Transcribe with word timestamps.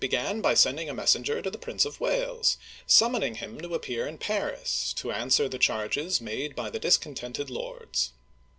began 0.01 0.41
by 0.41 0.55
sending 0.55 0.89
a 0.89 0.95
messenger 0.95 1.43
to 1.43 1.51
the 1.51 1.59
Prince 1.59 1.85
of 1.85 1.99
Wales, 2.01 2.57
summoning 2.87 3.35
him 3.35 3.61
to 3.61 3.75
appear 3.75 4.07
in 4.07 4.17
Paris, 4.17 4.93
to 4.93 5.11
answer 5.11 5.47
the 5.47 5.59
charges 5.59 6.19
made 6.19 6.55
by 6.55 6.71
the 6.71 6.79
discon 6.79 7.13
tented 7.15 7.51
lords. 7.51 8.11